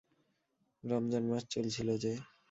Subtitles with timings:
[0.83, 2.11] রমজান মাস চলছিল যে।